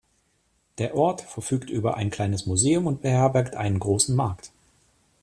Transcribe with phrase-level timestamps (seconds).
[0.79, 4.49] Der Ort verfügt über ein kleines Museum und beherbergt einen großen Markt.